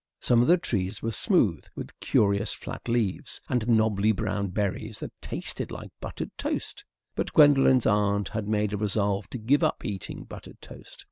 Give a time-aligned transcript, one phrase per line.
[0.19, 5.11] Some of the trees were smooth, with curious flat leaves and knobbly brown berries that
[5.21, 6.83] tasted like buttered toast.
[7.13, 10.99] But Gwendolen's aunt had made a resolve to give up eating buttered toast.